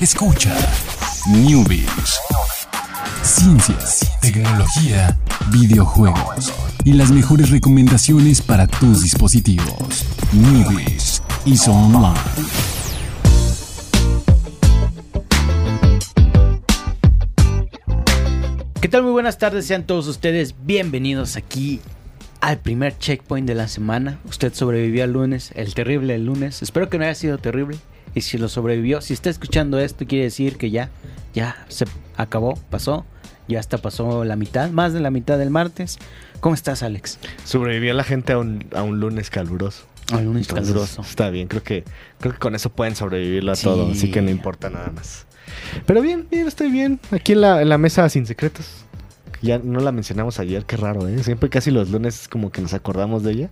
[0.00, 0.56] Escucha
[1.28, 2.18] Newbies.
[3.22, 5.18] Ciencias, tecnología,
[5.52, 6.54] videojuegos
[6.86, 10.06] y las mejores recomendaciones para tus dispositivos.
[10.32, 12.18] Newbies y Online.
[18.80, 19.02] ¿Qué tal?
[19.02, 21.78] Muy buenas tardes, sean todos ustedes bienvenidos aquí
[22.40, 24.18] al primer checkpoint de la semana.
[24.26, 26.62] Usted sobrevivió al lunes, el terrible lunes.
[26.62, 27.76] Espero que no haya sido terrible.
[28.14, 30.90] Y si lo sobrevivió, si está escuchando esto, quiere decir que ya,
[31.34, 31.84] ya se
[32.16, 33.04] acabó, pasó.
[33.48, 35.98] Ya hasta pasó la mitad, más de la mitad del martes.
[36.40, 37.18] ¿Cómo estás, Alex?
[37.44, 39.84] Sobrevivió la gente a un, a un lunes caluroso.
[40.12, 41.02] A un lunes Entonces, caluroso.
[41.02, 41.82] Está bien, creo que,
[42.20, 43.64] creo que con eso pueden sobrevivirlo a Sí.
[43.64, 45.26] todo, así que no importa nada más.
[45.84, 47.00] Pero bien, bien, estoy bien.
[47.10, 48.66] Aquí en la, en la mesa sin secretos.
[49.42, 51.20] Ya no la mencionamos ayer, qué raro, ¿eh?
[51.24, 53.50] Siempre casi los lunes es como que nos acordamos de ella.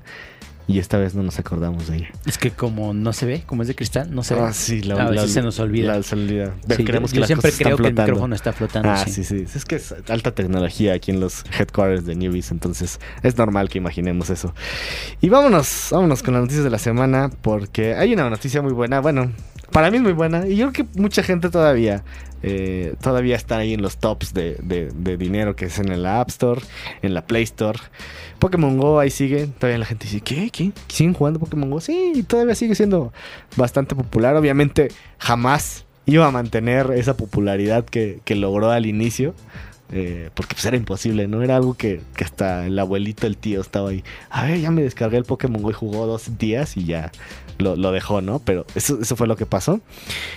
[0.70, 2.08] Y esta vez no nos acordamos de ella.
[2.26, 4.52] Es que como no se ve, como es de cristal, no se Ah, ve.
[4.52, 5.96] sí, A veces se nos olvida.
[5.96, 6.54] la- se olvida.
[6.76, 8.90] Sí, Creemos yo que siempre creo que el micrófono está flotando.
[8.90, 9.10] Ah, sí.
[9.10, 9.46] sí, sí.
[9.56, 13.78] Es que es alta tecnología aquí en los headquarters de Newbies, entonces es normal que
[13.78, 14.54] imaginemos eso.
[15.22, 19.00] Y vámonos, vámonos con las noticias de la semana, porque hay una noticia muy buena.
[19.00, 19.32] Bueno,
[19.78, 22.02] para mí es muy buena, y yo creo que mucha gente todavía,
[22.42, 24.56] eh, todavía está ahí en los tops de,
[25.16, 26.60] dinero que es en el App Store,
[27.00, 27.78] en la Play Store.
[28.40, 30.50] Pokémon Go ahí sigue, todavía la gente dice, ¿qué?
[30.50, 30.72] ¿Qué?
[30.88, 31.80] ¿Siguen jugando Pokémon Go?
[31.80, 33.12] Sí, y todavía sigue siendo
[33.54, 34.34] bastante popular.
[34.34, 39.32] Obviamente jamás iba a mantener esa popularidad que logró al inicio.
[39.92, 41.42] Eh, porque pues era imposible, ¿no?
[41.42, 44.04] Era algo que, que hasta el abuelito, el tío estaba ahí.
[44.30, 47.10] A ver, ya me descargué el Pokémon Go y jugó dos días y ya
[47.58, 48.38] lo, lo dejó, ¿no?
[48.38, 49.80] Pero eso, eso fue lo que pasó.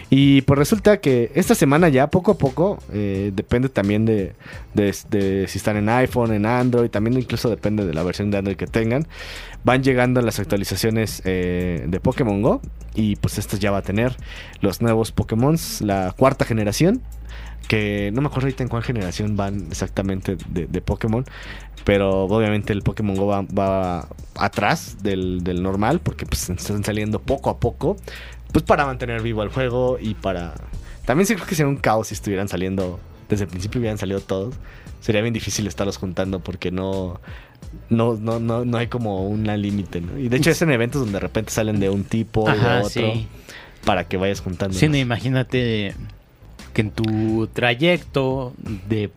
[0.09, 4.33] Y pues resulta que esta semana ya poco a poco, eh, depende también de,
[4.73, 8.38] de- de si están en iPhone, en Android, también incluso depende de la versión de
[8.38, 9.05] Android que tengan,
[9.63, 12.61] van llegando las actualizaciones eh, de Pokémon Go
[12.95, 14.16] y pues estas ya va a tener
[14.61, 17.02] los nuevos Pokémon, la cuarta generación,
[17.67, 21.25] que no me acuerdo ahorita en cuál generación van exactamente de, de Pokémon,
[21.83, 27.19] pero obviamente el Pokémon Go va, va atrás del, del normal porque pues están saliendo
[27.19, 27.97] poco a poco,
[28.51, 30.53] pues para mantener vivo el juego y para...
[31.05, 34.19] También sí creo que sería un caos si estuvieran saliendo, desde el principio hubieran salido
[34.19, 34.55] todos.
[35.00, 37.19] Sería bien difícil estarlos juntando porque no,
[37.89, 40.17] no, no, no, no hay como una límite, ¿no?
[40.19, 42.59] Y de hecho es en eventos donde de repente salen de un tipo y de
[42.59, 43.27] Ajá, otro sí.
[43.83, 44.77] para que vayas juntando.
[44.77, 45.95] Sí, no, imagínate
[46.73, 48.53] que en tu trayecto
[48.87, 49.11] de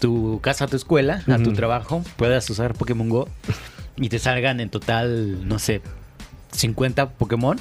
[0.00, 3.28] tu casa a tu escuela, a tu trabajo, puedas usar Pokémon Go
[3.96, 5.80] y te salgan en total, no sé,
[6.52, 7.56] 50 Pokémon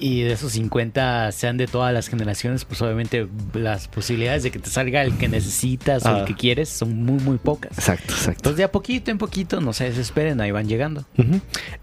[0.00, 4.58] y de esos 50 sean de todas las generaciones, pues obviamente las posibilidades de que
[4.58, 6.18] te salga el que necesitas o Ah.
[6.20, 7.70] el que quieres son muy, muy pocas.
[7.78, 8.30] Exacto, exacto.
[8.38, 11.04] Entonces de a poquito en poquito, no se desesperen, ahí van llegando.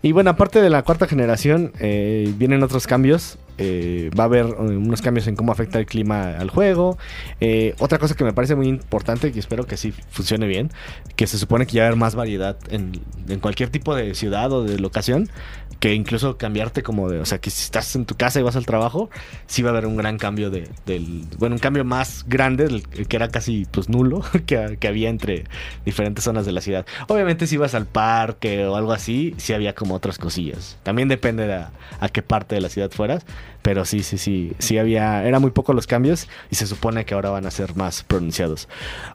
[0.01, 3.37] Y bueno, aparte de la cuarta generación, eh, vienen otros cambios.
[3.57, 6.97] Eh, va a haber eh, unos cambios en cómo afecta el clima al juego.
[7.39, 10.71] Eh, otra cosa que me parece muy importante, que espero que sí funcione bien,
[11.15, 12.91] que se supone que ya va a haber más variedad en,
[13.41, 15.29] cualquier tipo de ciudad o de locación,
[15.79, 18.55] que incluso cambiarte como de, o sea, que si estás en tu casa y vas
[18.55, 19.09] al trabajo,
[19.47, 20.69] sí va a haber un gran cambio de,
[21.37, 25.43] bueno, un cambio más grande, que era casi pues nulo, que, había entre
[25.85, 26.85] diferentes zonas de la ciudad.
[27.07, 30.77] Obviamente si ibas al parque o algo así, sí había como otras cosillas.
[30.83, 33.25] También depende de a qué parte de la ciudad fueras,
[33.61, 37.13] pero sí, sí, sí, sí había, era muy poco los cambios y se supone que
[37.13, 38.67] ahora van a ser más pronunciados.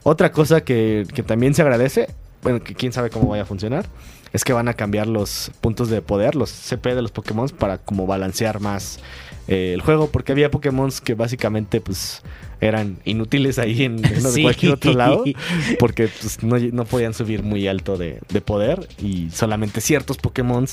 [0.03, 2.09] Otra cosa que, que también se agradece,
[2.41, 3.85] bueno, que quién sabe cómo vaya a funcionar,
[4.33, 7.77] es que van a cambiar los puntos de poder, los CP de los Pokémon para
[7.77, 8.99] como balancear más
[9.47, 12.23] eh, el juego, porque había Pokémon que básicamente pues
[12.65, 14.41] eran inútiles ahí en, en Sí.
[14.43, 15.23] cualquier otro lado,
[15.79, 20.65] porque pues, no, no podían subir muy alto de, de poder y solamente ciertos Pokémon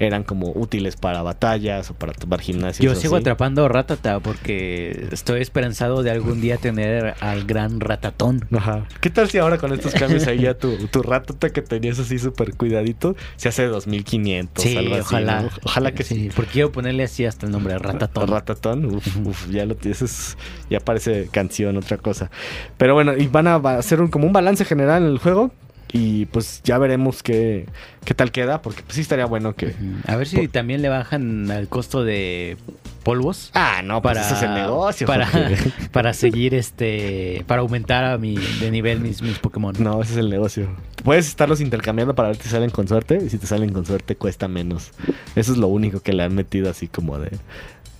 [0.00, 2.84] eran como útiles para batallas o para tomar gimnasios.
[2.84, 3.22] Yo sigo así.
[3.22, 8.46] atrapando Ratata porque estoy esperanzado de algún día tener al gran Ratatón.
[8.52, 8.86] Ajá.
[9.00, 12.18] ¿Qué tal si ahora con estos cambios ahí ya tu, tu ratata que tenías así
[12.18, 14.62] súper cuidadito se hace 2500?
[14.64, 15.42] Sí, algo así, ojalá.
[15.42, 15.48] ¿no?
[15.62, 16.28] Ojalá que sí.
[16.34, 18.28] Porque quiero ponerle así hasta el nombre, Ratatón.
[18.28, 20.36] Ratatón, uf, uf, ya lo tienes, es-
[20.70, 22.30] ya parece canción, otra cosa.
[22.76, 25.50] Pero bueno, y van a hacer un, como un balance general en el juego.
[25.92, 27.66] Y pues ya veremos qué,
[28.04, 29.76] qué tal queda, porque pues sí estaría bueno que...
[30.08, 32.56] A ver si también le bajan al costo de
[33.04, 33.52] polvos.
[33.54, 35.06] Ah, no, pues para ese es el negocio.
[35.92, 40.18] para seguir este para aumentar a mi de nivel mis, mis Pokémon No, ese es
[40.18, 40.68] el negocio.
[41.04, 43.20] Puedes estarlos intercambiando para ver si salen con suerte.
[43.24, 44.90] Y si te salen con suerte, cuesta menos.
[45.36, 47.30] Eso es lo único que le han metido así como de.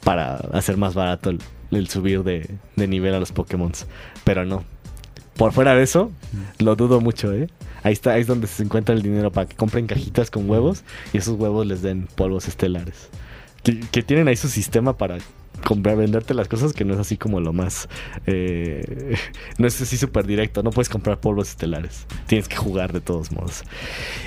[0.02, 1.38] Para hacer más barato el,
[1.76, 3.72] el subir de, de nivel a los Pokémon.
[4.24, 4.64] Pero no.
[5.36, 6.12] Por fuera de eso,
[6.58, 7.48] lo dudo mucho, ¿eh?
[7.82, 10.84] Ahí está, ahí es donde se encuentra el dinero para que compren cajitas con huevos
[11.12, 13.08] y esos huevos les den polvos estelares.
[13.64, 15.18] Que, tienen ahí su sistema para,
[15.66, 17.88] comprar, venderte las cosas que no es así como lo más.
[18.26, 19.16] eh,
[19.58, 20.62] no es así súper directo.
[20.62, 22.06] No puedes comprar polvos estelares.
[22.26, 23.64] Tienes que jugar de todos modos.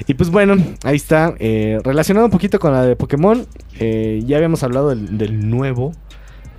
[0.08, 1.34] Y pues bueno, ahí está.
[1.40, 3.48] eh, relacionado un poquito con la de Pokémon.
[3.80, 5.94] eh, ya habíamos hablado del nuevo,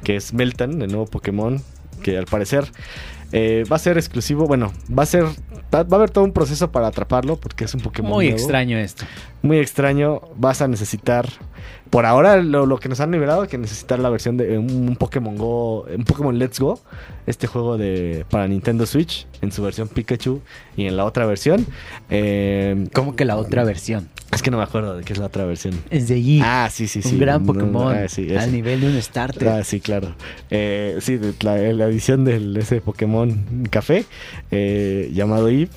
[0.02, 1.60] que es Meltan, el nuevo Pokémon.
[2.02, 2.64] Que al parecer
[3.32, 4.46] eh, va a ser exclusivo.
[4.46, 5.24] Bueno, va a ser.
[5.74, 7.36] Va, a haber todo un proceso para atraparlo.
[7.36, 9.04] Porque es un Pokémon Muy nuevo extraño esto.
[9.42, 10.20] muy extraño.
[10.36, 11.28] Vas a necesitar.
[11.90, 14.96] Por ahora, lo, lo que nos han liberado, que necesitar la versión de un, un
[14.96, 16.78] Pokémon Go, un Pokémon Let's Go,
[17.26, 20.40] este juego de para Nintendo Switch, en su versión Pikachu
[20.76, 21.66] y en la otra versión.
[22.10, 24.08] Eh, Como que la otra versión.
[24.32, 25.74] Es que no me acuerdo de qué es la otra versión.
[25.90, 26.40] Es de allí.
[26.44, 27.14] Ah, sí, sí, sí.
[27.14, 27.94] un gran No, no, Pokémon.
[27.96, 29.48] ah, sí, al nivel de un starter.
[29.48, 30.14] Ah, sí, claro.
[30.50, 34.04] Eh, sí, la, la edición de ese Pokémon Café
[34.50, 35.68] eh, llamado Eve.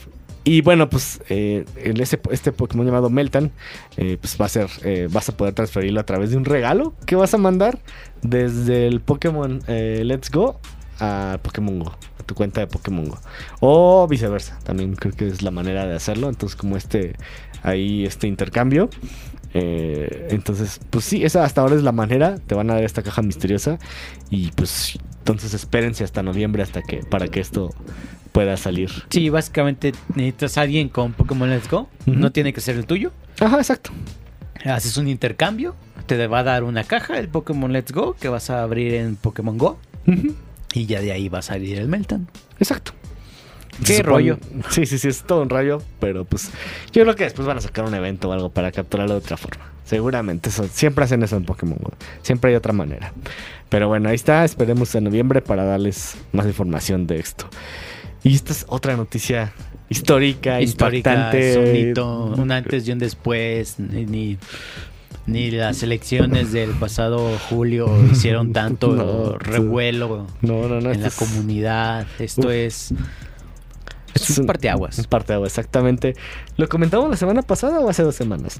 [0.43, 3.51] Y bueno, pues eh, ese, este Pokémon llamado Meltan,
[3.97, 6.95] eh, pues va a ser, eh, vas a poder transferirlo a través de un regalo
[7.05, 7.77] que vas a mandar
[8.23, 10.59] desde el Pokémon Let's Go
[10.99, 11.95] a Pokémon Go,
[12.31, 13.19] tu cuenta de Pokémon Go.
[13.59, 16.29] O viceversa, también creo que es la manera de hacerlo.
[16.29, 17.15] Entonces, como este,
[17.61, 18.89] ahí este intercambio.
[19.53, 22.37] Eh, entonces, pues sí, esa hasta ahora es la manera.
[22.47, 23.79] Te van a dar esta caja misteriosa.
[24.29, 27.75] Y pues entonces espérense hasta noviembre hasta que para que esto
[28.31, 28.89] pueda salir.
[29.09, 31.89] Sí, básicamente necesitas a alguien con Pokémon Let's Go.
[32.05, 33.11] No tiene que ser el tuyo.
[33.41, 33.91] Ajá, exacto.
[34.63, 35.75] Haces un intercambio.
[36.05, 39.17] Te va a dar una caja el Pokémon Let's Go que vas a abrir en
[39.17, 39.77] Pokémon Go.
[40.73, 42.27] Y ya de ahí va a salir el Meltan.
[42.59, 42.93] Exacto.
[43.85, 44.37] ¿Qué rollo?
[44.69, 46.49] Sí, sí, sí, es todo un rollo, pero pues
[46.91, 49.37] yo creo que después van a sacar un evento o algo para capturarlo de otra
[49.37, 49.65] forma.
[49.85, 51.91] Seguramente, eso, siempre hacen eso en Pokémon Go.
[52.21, 53.11] Siempre hay otra manera.
[53.69, 57.49] Pero bueno, ahí está, esperemos en noviembre para darles más información de esto.
[58.23, 59.51] Y esta es otra noticia
[59.89, 61.51] histórica, Histórica, impactante.
[61.51, 63.79] es un hito, un antes y un después.
[63.79, 64.37] Ni,
[65.27, 70.91] ni, las elecciones del pasado julio hicieron tanto No, revuelo No, no, no.
[70.91, 72.07] en la es- comunidad.
[72.19, 72.51] Esto Uf.
[72.53, 72.93] es,
[74.13, 74.99] es un parteaguas.
[74.99, 76.15] Es parte de agua, exactamente.
[76.57, 78.59] ¿Lo comentamos la semana pasada o hace dos semanas?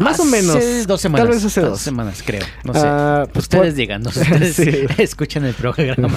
[0.00, 0.56] Más o menos.
[0.86, 1.26] dos semanas.
[1.26, 1.78] Tal vez hace dos.
[1.80, 2.42] semanas, creo.
[2.64, 2.80] No sé.
[2.82, 4.70] Ah, pues Ustedes por- digan, no sé, ustedes Sí.
[5.02, 6.14] escuchan el programa.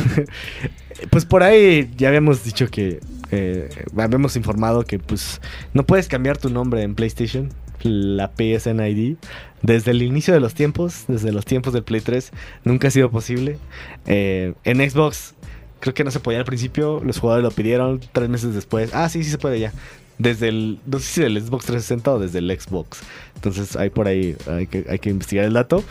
[1.09, 2.99] Pues por ahí ya habíamos dicho que
[3.31, 5.41] eh, habíamos informado que pues
[5.73, 7.49] no puedes cambiar tu nombre en PlayStation,
[7.83, 9.17] la PSN ID,
[9.61, 12.31] desde el inicio de los tiempos, desde los tiempos del Play 3,
[12.63, 13.57] nunca ha sido posible.
[14.05, 15.35] Eh, en Xbox
[15.79, 18.93] creo que no se podía al principio, los jugadores lo pidieron tres meses después.
[18.93, 19.73] Ah, sí, sí se puede ya.
[20.17, 22.99] Desde el, no sé si del Xbox 360 o desde el Xbox.
[23.35, 25.83] Entonces hay por ahí, hay que, hay que investigar el dato.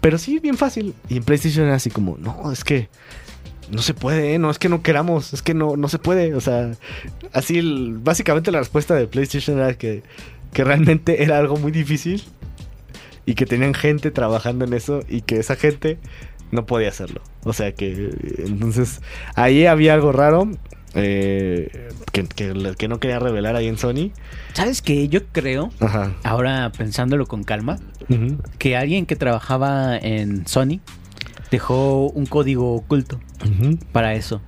[0.00, 0.94] Pero sí, bien fácil.
[1.08, 2.88] Y en PlayStation era así como, no, es que
[3.70, 4.38] no se puede, ¿eh?
[4.38, 6.34] no es que no queramos, es que no, no se puede.
[6.34, 6.72] O sea,
[7.32, 7.60] así,
[8.02, 10.02] básicamente la respuesta de PlayStation era que,
[10.54, 12.22] que realmente era algo muy difícil
[13.26, 15.98] y que tenían gente trabajando en eso y que esa gente
[16.50, 17.20] no podía hacerlo.
[17.42, 19.02] O sea que, entonces,
[19.34, 20.50] ahí había algo raro
[20.94, 24.12] eh, que, que, que no quería revelar ahí en Sony.
[24.52, 25.08] ¿Sabes qué?
[25.08, 26.14] Yo creo, Ajá.
[26.22, 27.78] ahora pensándolo con calma,
[28.58, 30.80] que alguien que trabajaba en Sony
[31.50, 33.18] dejó un código oculto
[33.92, 34.40] para eso.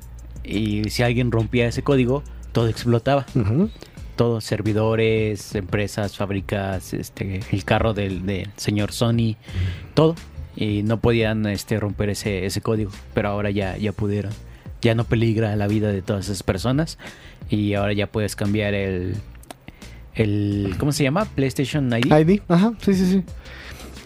[0.44, 3.26] Y si alguien rompía ese código, todo explotaba.
[3.35, 3.70] Ujú.
[4.16, 9.36] Todo, servidores, empresas, fábricas, este, el carro del, señor Sony,
[9.94, 10.14] todo.
[10.56, 14.32] Y no podían este, romper ese, ese código, pero ahora ya, ya pudieron.
[14.80, 16.99] Ya no peligra la vida de todas esas personas.
[17.50, 19.16] Y ahora ya puedes cambiar el,
[20.14, 21.26] el ¿cómo se llama?
[21.26, 22.06] PlayStation ID.
[22.06, 23.25] ID, ajá, sí, sí, sí.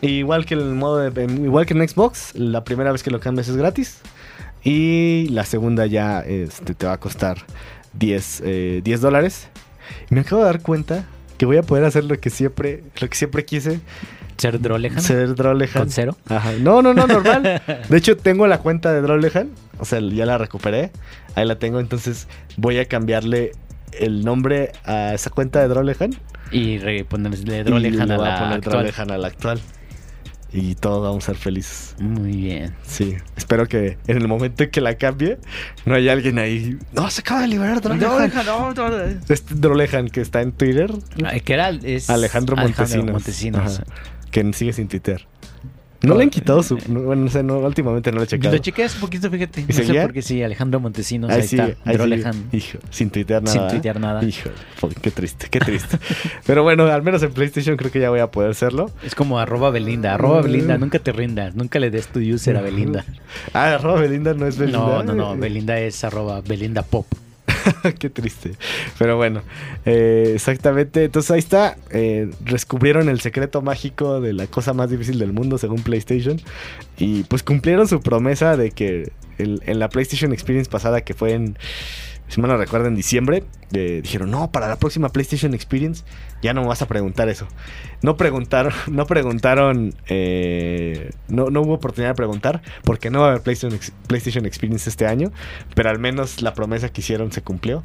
[0.03, 3.49] Igual que el modo de, igual que en Xbox, la primera vez que lo cambias
[3.49, 4.01] es gratis.
[4.63, 7.39] Y la segunda ya este, te va a costar
[7.95, 9.49] 10, eh, 10 dólares.
[10.11, 11.05] Y me acabo de dar cuenta
[11.39, 13.81] que voy a poder hacer lo que siempre, lo que siempre quise.
[14.37, 15.01] Ser Drolehan.
[15.01, 15.73] Ser Drolehan.
[15.73, 16.17] Con cero.
[16.29, 16.53] Ajá.
[16.61, 17.63] No, no, no, normal.
[17.89, 19.51] De hecho, tengo la cuenta de Drolehan.
[19.79, 20.91] O sea, ya la recuperé.
[21.35, 21.79] Ahí la tengo.
[21.81, 23.53] Entonces voy a cambiarle
[23.99, 26.15] el nombre a esa cuenta de Drolehan.
[26.51, 28.85] Y ponerle Drolehan le a voy la poner actual.
[28.85, 29.61] Drolehan a la actual.
[30.53, 31.95] Y todos vamos a ser felices.
[32.01, 32.75] Muy bien.
[32.87, 33.17] Sí.
[33.37, 35.39] Espero que en el momento en que la cambie,
[35.85, 36.79] no haya alguien ahí.
[36.93, 39.21] No, se acaba de liberar Drolehan.
[39.29, 40.93] Este Drolehan que está en Twitter.
[41.25, 43.13] Ay, que era es Alejandro Montesinos.
[43.13, 43.81] Montesinos.
[43.81, 43.85] Ajá.
[44.31, 45.27] Que sigue sin Twitter.
[46.03, 46.79] No le han quitado su.
[46.89, 48.55] no, bueno, no sé, no, últimamente no lo he checado.
[48.55, 49.61] Lo chequé hace poquito, fíjate.
[49.61, 51.31] ¿Y No sé por qué sí, Alejandro Montesinos.
[51.31, 51.75] Ahí está.
[51.85, 52.33] ahí sigue.
[52.53, 53.53] Hijo, sin tuitear nada.
[53.53, 53.71] Sin ¿eh?
[53.71, 54.25] tuitear nada.
[54.25, 54.51] Hijo,
[55.03, 55.99] qué triste, qué triste.
[56.47, 58.91] Pero bueno, al menos en PlayStation creo que ya voy a poder hacerlo.
[59.05, 60.15] Es como arroba Belinda.
[60.15, 60.79] Arroba Belinda.
[60.79, 61.55] Nunca te rindas.
[61.55, 63.05] Nunca le des tu user a Belinda.
[63.53, 64.79] Ah, arroba Belinda no es Belinda.
[64.79, 65.37] No, no, no.
[65.37, 67.07] Belinda es arroba Belinda Pop.
[67.99, 68.53] Qué triste.
[68.99, 69.43] Pero bueno,
[69.85, 71.05] eh, exactamente.
[71.05, 71.77] Entonces ahí está.
[71.91, 76.41] Eh, descubrieron el secreto mágico de la cosa más difícil del mundo según PlayStation.
[76.99, 81.57] Y pues cumplieron su promesa de que en la PlayStation Experience pasada que fue en...
[82.31, 86.05] Si mal no recuerdo, en diciembre, eh, dijeron, no, para la próxima PlayStation Experience
[86.41, 87.49] ya no me vas a preguntar eso.
[88.03, 93.29] No preguntaron, no preguntaron, eh, no, no hubo oportunidad de preguntar porque no va a
[93.31, 95.33] haber PlayStation, PlayStation Experience este año,
[95.75, 97.83] pero al menos la promesa que hicieron se cumplió.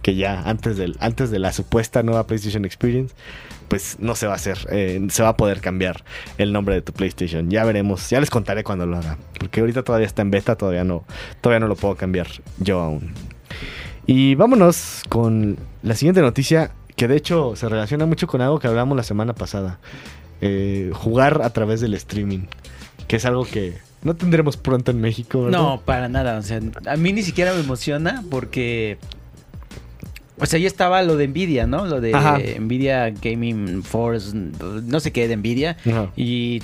[0.00, 3.14] Que ya antes, del, antes de la supuesta nueva PlayStation Experience,
[3.68, 6.04] pues no se va a hacer, eh, se va a poder cambiar
[6.36, 7.50] el nombre de tu PlayStation.
[7.50, 10.84] Ya veremos, ya les contaré cuando lo haga, porque ahorita todavía está en beta, todavía
[10.84, 11.04] no,
[11.40, 12.26] todavía no lo puedo cambiar
[12.58, 13.14] yo aún.
[14.06, 18.66] Y vámonos con la siguiente noticia, que de hecho se relaciona mucho con algo que
[18.66, 19.78] hablamos la semana pasada.
[20.40, 22.46] Eh, jugar a través del streaming,
[23.08, 25.44] que es algo que no tendremos pronto en México.
[25.44, 25.58] ¿verdad?
[25.58, 26.38] No, para nada.
[26.38, 28.98] O sea, a mí ni siquiera me emociona porque.
[30.38, 31.86] O sea, ya estaba lo de Nvidia, ¿no?
[31.86, 32.38] Lo de Ajá.
[32.58, 35.76] Nvidia Gaming Force, no sé qué de Nvidia.
[35.86, 36.10] Ajá.
[36.16, 36.62] Y.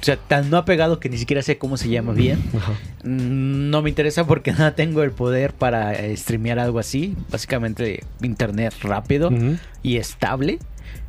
[0.00, 2.42] O sea, tan no ha pegado que ni siquiera sé cómo se llama bien.
[2.56, 2.72] Ajá.
[3.04, 7.16] Mm, No me interesa porque no tengo el poder para eh, streamear algo así.
[7.30, 9.30] Básicamente, internet rápido
[9.82, 10.58] y estable.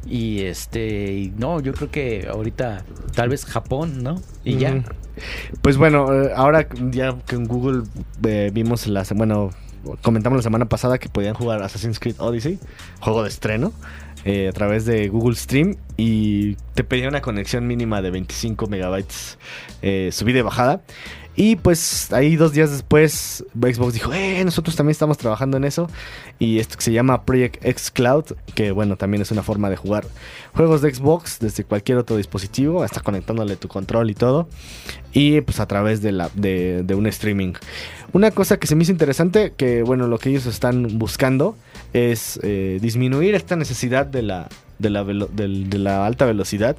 [0.08, 2.84] Y este, no, yo creo que ahorita
[3.14, 4.22] tal vez Japón, ¿no?
[4.44, 4.84] Y ya.
[5.62, 7.84] Pues bueno, eh, ahora ya que en Google
[8.26, 9.50] eh, vimos la bueno,
[10.02, 12.60] comentamos la semana pasada que podían jugar Assassin's Creed Odyssey,
[13.02, 13.74] juego de estreno,
[14.26, 19.38] eh, a través de Google Stream y te pedía una conexión mínima de 25 megabytes
[19.82, 20.82] eh, subida y bajada.
[21.36, 25.90] Y pues ahí dos días después Xbox dijo, eh, nosotros también estamos trabajando en eso.
[26.40, 29.76] Y esto que se llama Project X Cloud, que bueno, también es una forma de
[29.76, 30.06] jugar
[30.54, 34.48] juegos de Xbox desde cualquier otro dispositivo, hasta conectándole tu control y todo.
[35.12, 37.56] Y pues a través de, la, de, de un streaming.
[38.14, 41.58] Una cosa que se me hizo interesante, que bueno, lo que ellos están buscando
[41.92, 44.48] es eh, disminuir esta necesidad de la,
[44.80, 46.76] de la, de la alta velocidad.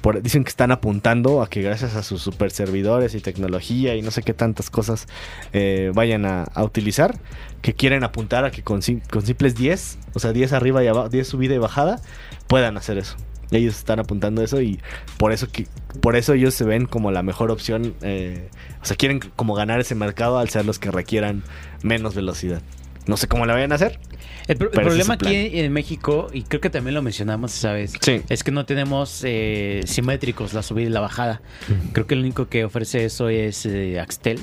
[0.00, 4.02] Por- dicen que están apuntando a que gracias a sus super servidores y tecnología y
[4.02, 5.06] no sé qué tantas cosas
[5.52, 7.18] eh, vayan a, utilizar,
[7.60, 8.80] que quieren apuntar a que con,
[9.10, 12.00] con simples 10, o sea, 10 arriba y abajo, 10 subida y bajada,
[12.46, 13.16] puedan hacer eso.
[13.52, 14.80] Ellos están apuntando eso y
[15.18, 15.66] por eso que
[16.00, 17.94] por eso ellos se ven como la mejor opción.
[18.00, 18.48] eh,
[18.80, 21.42] o sea, quieren como ganar ese mercado al ser los que requieran
[21.82, 22.62] menos velocidad.
[23.06, 24.00] No sé cómo la vayan a hacer.
[24.48, 28.22] El, pro- problema aquí en México, y creo que también lo mencionamos esa vez, Sí.
[28.28, 31.40] es que no tenemos eh, simétricos la subida y la bajada.
[31.92, 34.40] Creo que el único que ofrece eso es eh, Axtel.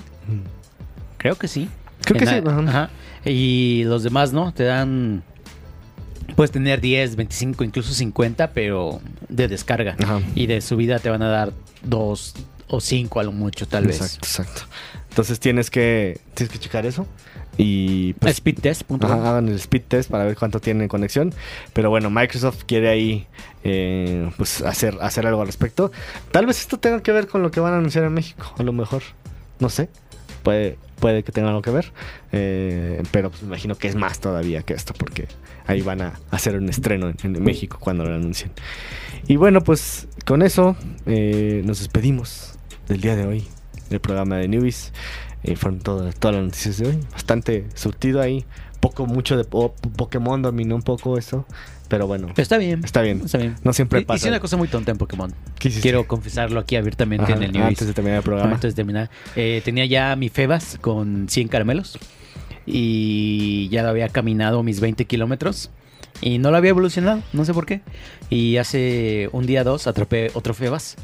[1.17, 1.69] Creo que sí.
[2.03, 2.89] Creo que En sí, la- ajá.
[3.25, 4.53] Y los demás, ¿no?
[4.53, 5.23] Te dan...
[6.35, 9.97] Puedes tener 10, 25, incluso 50, pero de descarga.
[10.01, 10.21] Ajá.
[10.35, 11.51] Y de subida te van a dar
[11.83, 12.33] 2
[12.67, 13.95] o 5 a lo mucho, tal vez.
[13.99, 14.61] Exacto, exacto.
[15.09, 17.07] Entonces tienes que tienes que checar eso
[17.61, 18.99] y pues Speedtest.com.
[19.03, 21.33] Ajá, hagan el speed test para ver cuánto tienen conexión.
[21.73, 23.27] Pero bueno, Microsoft quiere ahí
[23.65, 25.91] eh, pues hacer, hacer algo al respecto.
[26.31, 28.63] Tal vez esto tenga que ver con lo que van a anunciar en México, a
[28.63, 29.03] lo mejor.
[29.59, 29.89] No sé.
[30.41, 31.91] Puede, puede que tenga algo que ver.
[32.31, 35.27] Eh, pero pues me imagino que es más todavía que esto, porque
[35.67, 38.53] ahí van a hacer un estreno en, en México cuando lo anuncien.
[39.27, 42.53] Y bueno, pues con eso eh, nos despedimos
[42.87, 43.47] del día de hoy
[43.89, 44.93] del programa de Newbies.
[45.43, 46.99] Eh, fueron todo- todas las noticias de hoy.
[47.11, 48.45] Bastante surtido ahí.
[48.79, 51.45] Poco, mucho de po- Pokémon dominó un poco eso.
[51.89, 52.81] Pero bueno, Pero está bien.
[52.83, 53.21] está bien.
[53.25, 53.55] Está bien.
[53.63, 54.17] No siempre pasa.
[54.17, 55.33] Hice una cosa muy tonta en Pokémon.
[55.57, 57.65] Quiero confesarlo aquí abiertamente Ajá, en el News.
[57.65, 58.53] antes de terminar el programa.
[58.53, 59.09] Antes de terminar.
[59.35, 61.97] Eh, tenía ya mi Febas con 100 caramelos.
[62.65, 65.71] Y ya lo había caminado mis 20 kilómetros.
[66.21, 67.81] Y no lo había evolucionado, no sé por qué.
[68.29, 70.95] Y hace un día dos atrapé otro Febas.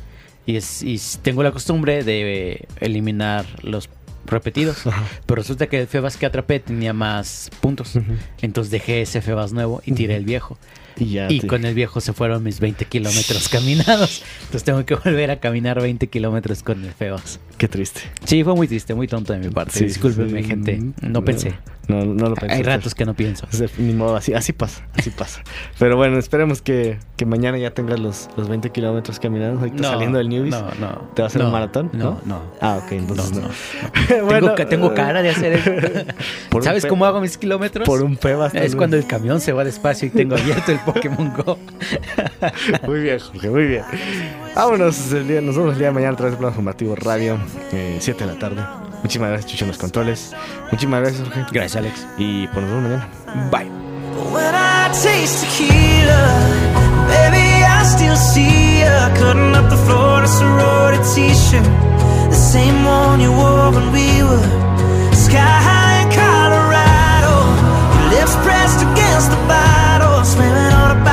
[0.45, 3.89] Y, es, y s- tengo la costumbre de eliminar los
[4.25, 4.85] repetidos.
[4.87, 5.03] Ajá.
[5.25, 7.97] Pero resulta que el Febas que atrapé tenía más puntos.
[8.41, 10.57] Entonces dejé ese Febas nuevo y tiré el viejo.
[10.97, 11.31] Y ya.
[11.31, 14.23] Y te- con el viejo se fueron mis 20 kilómetros caminados.
[14.41, 17.39] Entonces tengo que volver a caminar 20 kilómetros con el Febas.
[17.57, 18.01] Qué triste.
[18.25, 19.71] Sí, fue muy triste, muy tonto de mi parte.
[19.79, 20.47] Sí, Discúlpenme, sí.
[20.47, 20.81] gente.
[21.01, 21.53] No pensé.
[21.87, 22.55] No, no lo pensé.
[22.55, 23.47] Hay ratos que no pienso.
[23.77, 25.41] Ni modo, así, así pasa, así pasa.
[25.77, 30.17] Pero bueno, esperemos que, que mañana ya tengas los, los 20 kilómetros caminados ahorita saliendo
[30.17, 30.51] del Newbies.
[30.55, 31.09] No, no.
[31.13, 31.89] ¿Te va a hacer no, un maratón?
[31.93, 32.41] No, no.
[32.59, 33.47] Ah, ok, entonces No, no.
[34.19, 35.71] no, Bueno, tengo, tengo cara de hacer eso.
[36.61, 37.85] ¿Sabes cómo hago mis kilómetros?
[37.85, 38.53] Por un pebas.
[38.55, 41.57] Es cuando el camión se va despacio y tengo abierto el Pokémon Go.
[42.87, 43.83] Muy bien, Jorge, muy bien.
[44.55, 47.37] Vámonos, el día, nos vemos el día de mañana a través del plan formativo radio,
[47.99, 48.63] 7 de la tarde.
[49.01, 50.33] Muchísimas gracias, Chucho, en los controles.
[50.71, 51.45] Muchísimas gracias, Jorge.
[51.51, 52.07] Gracias, Alex.
[52.17, 53.09] Y pues nos vemos mañana.
[53.51, 53.71] Bye.
[57.85, 61.63] Still see ya cutting up the Florida sorority t-shirt,
[62.29, 64.41] the same one you wore when we were
[65.13, 66.95] sky high in Colorado.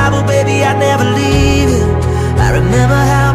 [0.02, 1.87] Bible, baby, I'd never leave you.
[2.37, 3.32] I remember how.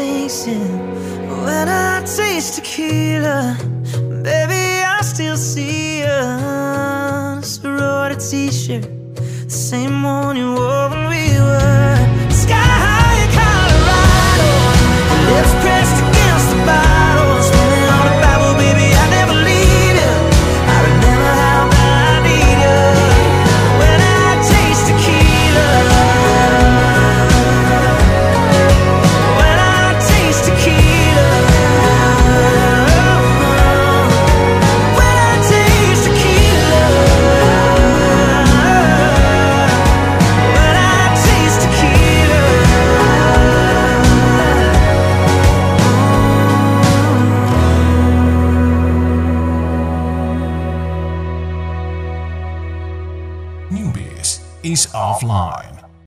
[0.00, 0.60] temptation
[1.44, 3.56] When I taste tequila
[4.22, 8.82] Baby, I still see you a sorority t-shirt.
[9.44, 10.59] The same one you